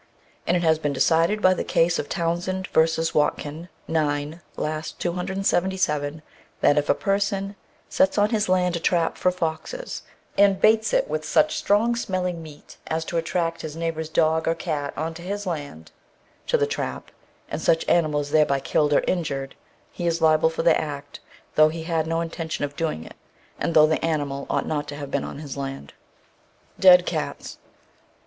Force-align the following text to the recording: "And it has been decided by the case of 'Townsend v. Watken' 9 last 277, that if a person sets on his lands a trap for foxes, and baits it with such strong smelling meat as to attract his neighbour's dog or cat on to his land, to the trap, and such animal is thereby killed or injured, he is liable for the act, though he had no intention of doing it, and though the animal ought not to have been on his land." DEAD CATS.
"And 0.47 0.57
it 0.57 0.63
has 0.63 0.79
been 0.79 0.93
decided 0.93 1.43
by 1.43 1.53
the 1.53 1.63
case 1.63 1.99
of 1.99 2.09
'Townsend 2.09 2.65
v. 2.73 2.81
Watken' 3.13 3.69
9 3.87 4.41
last 4.57 4.99
277, 4.99 6.23
that 6.61 6.75
if 6.79 6.89
a 6.89 6.95
person 6.95 7.55
sets 7.87 8.17
on 8.17 8.31
his 8.31 8.49
lands 8.49 8.75
a 8.75 8.79
trap 8.79 9.15
for 9.15 9.29
foxes, 9.29 10.01
and 10.39 10.59
baits 10.59 10.91
it 10.91 11.07
with 11.07 11.23
such 11.23 11.55
strong 11.55 11.95
smelling 11.95 12.41
meat 12.41 12.77
as 12.87 13.05
to 13.05 13.17
attract 13.17 13.61
his 13.61 13.75
neighbour's 13.75 14.09
dog 14.09 14.47
or 14.47 14.55
cat 14.55 14.91
on 14.97 15.13
to 15.13 15.21
his 15.21 15.45
land, 15.45 15.91
to 16.47 16.57
the 16.57 16.65
trap, 16.65 17.11
and 17.47 17.61
such 17.61 17.87
animal 17.87 18.21
is 18.21 18.31
thereby 18.31 18.59
killed 18.59 18.93
or 18.93 19.01
injured, 19.05 19.53
he 19.91 20.07
is 20.07 20.19
liable 20.19 20.49
for 20.49 20.63
the 20.63 20.81
act, 20.81 21.19
though 21.53 21.69
he 21.69 21.83
had 21.83 22.07
no 22.07 22.21
intention 22.21 22.65
of 22.65 22.75
doing 22.75 23.03
it, 23.05 23.17
and 23.59 23.75
though 23.75 23.85
the 23.85 24.03
animal 24.03 24.47
ought 24.49 24.65
not 24.65 24.87
to 24.87 24.95
have 24.95 25.11
been 25.11 25.23
on 25.23 25.37
his 25.37 25.55
land." 25.55 25.93
DEAD 26.79 27.05
CATS. 27.05 27.59